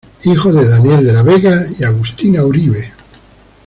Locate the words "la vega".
1.13-1.63